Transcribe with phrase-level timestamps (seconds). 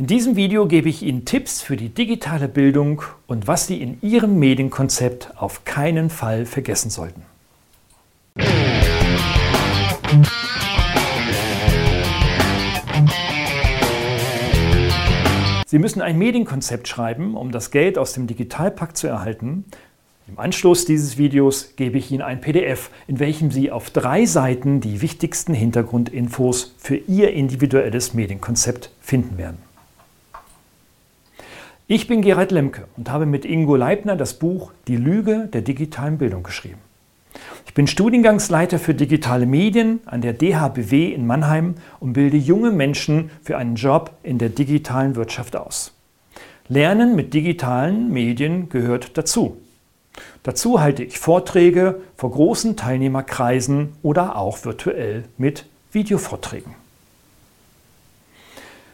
[0.00, 3.98] In diesem Video gebe ich Ihnen Tipps für die digitale Bildung und was Sie in
[4.00, 7.22] Ihrem Medienkonzept auf keinen Fall vergessen sollten.
[15.66, 19.66] Sie müssen ein Medienkonzept schreiben, um das Geld aus dem Digitalpakt zu erhalten.
[20.26, 24.80] Im Anschluss dieses Videos gebe ich Ihnen ein PDF, in welchem Sie auf drei Seiten
[24.80, 29.69] die wichtigsten Hintergrundinfos für Ihr individuelles Medienkonzept finden werden.
[31.92, 36.18] Ich bin Gerald Lemke und habe mit Ingo Leibner das Buch Die Lüge der digitalen
[36.18, 36.78] Bildung geschrieben.
[37.66, 43.32] Ich bin Studiengangsleiter für digitale Medien an der DHBW in Mannheim und bilde junge Menschen
[43.42, 45.92] für einen Job in der digitalen Wirtschaft aus.
[46.68, 49.56] Lernen mit digitalen Medien gehört dazu.
[50.44, 56.72] Dazu halte ich Vorträge vor großen Teilnehmerkreisen oder auch virtuell mit Videovorträgen.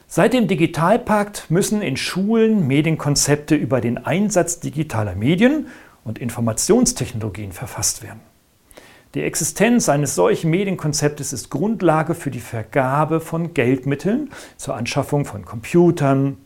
[0.09, 5.66] Seit dem Digitalpakt müssen in Schulen Medienkonzepte über den Einsatz digitaler Medien
[6.04, 8.21] und Informationstechnologien verfasst werden.
[9.15, 15.45] Die Existenz eines solchen Medienkonzeptes ist Grundlage für die Vergabe von Geldmitteln zur Anschaffung von
[15.45, 16.37] Computern,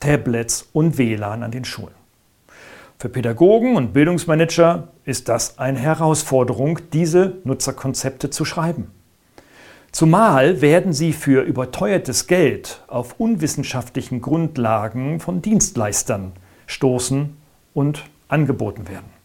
[0.00, 1.94] Tablets und WLAN an den Schulen.
[2.98, 8.90] Für Pädagogen und Bildungsmanager ist das eine Herausforderung, diese Nutzerkonzepte zu schreiben.
[9.90, 16.32] Zumal werden sie für überteuertes Geld auf unwissenschaftlichen Grundlagen von Dienstleistern
[16.66, 17.36] stoßen
[17.74, 19.18] und angeboten werden.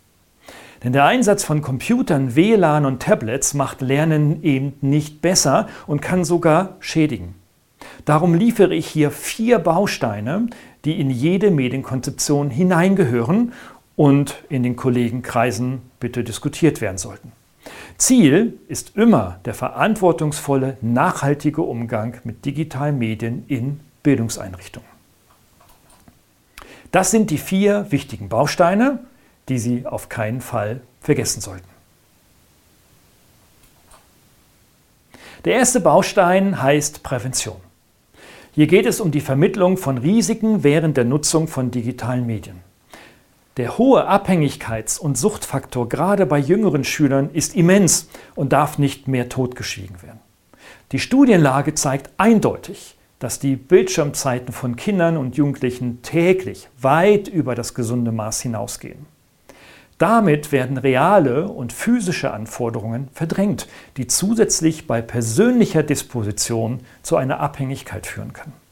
[0.84, 6.26] Denn der Einsatz von Computern, WLAN und Tablets macht Lernen eben nicht besser und kann
[6.26, 7.36] sogar schädigen.
[8.06, 10.48] Darum liefere ich hier vier Bausteine,
[10.86, 13.54] die in jede Medienkonzeption hineingehören
[13.96, 17.32] und in den Kollegenkreisen bitte diskutiert werden sollten.
[17.98, 24.88] Ziel ist immer der verantwortungsvolle, nachhaltige Umgang mit digitalen Medien in Bildungseinrichtungen.
[26.92, 29.00] Das sind die vier wichtigen Bausteine,
[29.50, 31.68] die Sie auf keinen Fall vergessen sollten.
[35.46, 37.58] Der erste Baustein heißt Prävention.
[38.54, 42.62] Hier geht es um die Vermittlung von Risiken während der Nutzung von digitalen Medien.
[43.58, 49.30] Der hohe Abhängigkeits- und Suchtfaktor gerade bei jüngeren Schülern ist immens und darf nicht mehr
[49.30, 50.20] totgeschwiegen werden.
[50.92, 57.76] Die Studienlage zeigt eindeutig, dass die Bildschirmzeiten von Kindern und Jugendlichen täglich weit über das
[57.76, 59.06] gesunde Maß hinausgehen.
[60.00, 68.08] Damit werden reale und physische Anforderungen verdrängt, die zusätzlich bei persönlicher Disposition zu einer Abhängigkeit
[68.08, 68.63] führen können.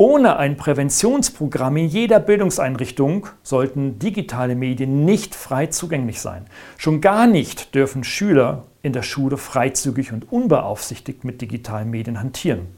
[0.00, 6.46] Ohne ein Präventionsprogramm in jeder Bildungseinrichtung sollten digitale Medien nicht frei zugänglich sein.
[6.76, 12.68] Schon gar nicht dürfen Schüler in der Schule freizügig und unbeaufsichtigt mit digitalen Medien hantieren.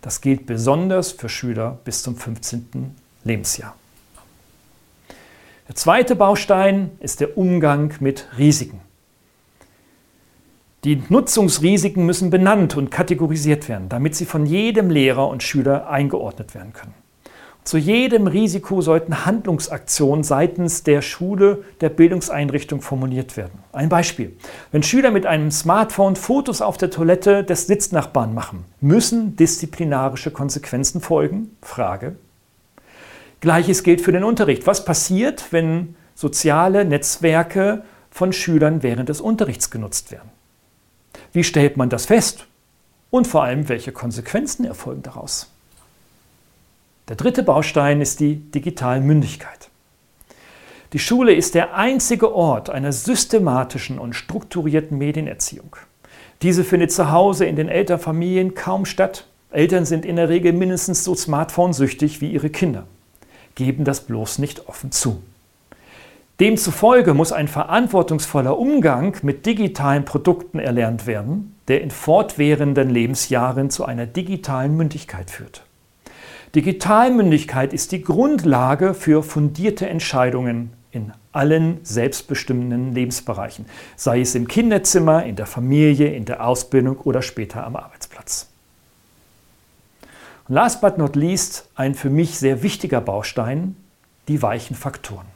[0.00, 2.94] Das gilt besonders für Schüler bis zum 15.
[3.24, 3.76] Lebensjahr.
[5.68, 8.80] Der zweite Baustein ist der Umgang mit Risiken.
[10.84, 16.54] Die Nutzungsrisiken müssen benannt und kategorisiert werden, damit sie von jedem Lehrer und Schüler eingeordnet
[16.54, 16.92] werden können.
[17.64, 23.60] Zu jedem Risiko sollten Handlungsaktionen seitens der Schule, der Bildungseinrichtung formuliert werden.
[23.72, 24.36] Ein Beispiel.
[24.70, 31.00] Wenn Schüler mit einem Smartphone Fotos auf der Toilette des Sitznachbarn machen, müssen disziplinarische Konsequenzen
[31.00, 31.56] folgen?
[31.62, 32.16] Frage.
[33.40, 34.66] Gleiches gilt für den Unterricht.
[34.66, 40.30] Was passiert, wenn soziale Netzwerke von Schülern während des Unterrichts genutzt werden?
[41.34, 42.46] Wie stellt man das fest?
[43.10, 45.50] Und vor allem, welche Konsequenzen erfolgen daraus?
[47.08, 49.68] Der dritte Baustein ist die Digitalmündigkeit.
[50.92, 55.74] Die Schule ist der einzige Ort einer systematischen und strukturierten Medienerziehung.
[56.40, 59.26] Diese findet zu Hause in den Elternfamilien kaum statt.
[59.50, 62.86] Eltern sind in der Regel mindestens so smartphone-süchtig wie ihre Kinder,
[63.56, 65.20] geben das bloß nicht offen zu.
[66.40, 73.84] Demzufolge muss ein verantwortungsvoller Umgang mit digitalen Produkten erlernt werden, der in fortwährenden Lebensjahren zu
[73.84, 75.64] einer digitalen Mündigkeit führt.
[76.56, 83.66] Digitalmündigkeit ist die Grundlage für fundierte Entscheidungen in allen selbstbestimmenden Lebensbereichen,
[83.96, 88.48] sei es im Kinderzimmer, in der Familie, in der Ausbildung oder später am Arbeitsplatz.
[90.48, 93.76] Und last but not least ein für mich sehr wichtiger Baustein,
[94.26, 95.33] die weichen Faktoren.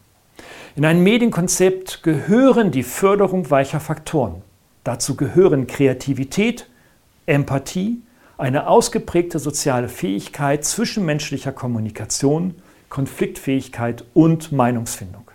[0.79, 4.43] In ein Medienkonzept gehören die Förderung weicher Faktoren.
[4.85, 6.69] Dazu gehören Kreativität,
[7.27, 8.01] Empathie,
[8.37, 12.55] eine ausgeprägte soziale Fähigkeit zwischenmenschlicher Kommunikation,
[12.91, 15.29] Konfliktfähigkeit und Meinungsfindung.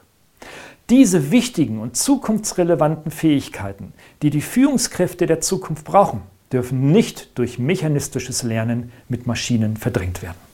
[0.90, 3.92] Diese wichtigen und zukunftsrelevanten Fähigkeiten,
[4.22, 6.22] die die Führungskräfte der Zukunft brauchen,
[6.54, 10.53] dürfen nicht durch mechanistisches Lernen mit Maschinen verdrängt werden.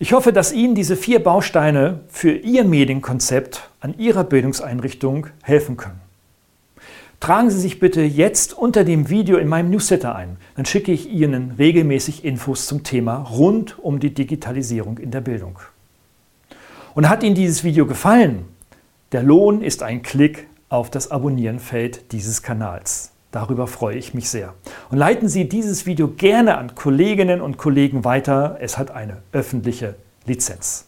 [0.00, 6.00] Ich hoffe, dass Ihnen diese vier Bausteine für Ihr Medienkonzept an Ihrer Bildungseinrichtung helfen können.
[7.18, 10.36] Tragen Sie sich bitte jetzt unter dem Video in meinem Newsletter ein.
[10.54, 15.58] Dann schicke ich Ihnen regelmäßig Infos zum Thema rund um die Digitalisierung in der Bildung.
[16.94, 18.44] Und hat Ihnen dieses Video gefallen?
[19.10, 23.10] Der Lohn ist ein Klick auf das Abonnieren-Feld dieses Kanals.
[23.30, 24.54] Darüber freue ich mich sehr.
[24.90, 28.56] Und leiten Sie dieses Video gerne an Kolleginnen und Kollegen weiter.
[28.60, 30.86] Es hat eine öffentliche Lizenz.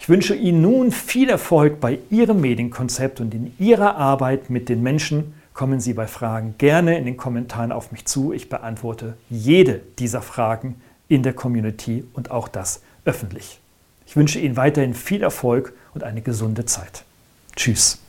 [0.00, 4.82] Ich wünsche Ihnen nun viel Erfolg bei Ihrem Medienkonzept und in Ihrer Arbeit mit den
[4.82, 5.34] Menschen.
[5.54, 8.32] Kommen Sie bei Fragen gerne in den Kommentaren auf mich zu.
[8.32, 13.60] Ich beantworte jede dieser Fragen in der Community und auch das öffentlich.
[14.04, 17.04] Ich wünsche Ihnen weiterhin viel Erfolg und eine gesunde Zeit.
[17.54, 18.01] Tschüss.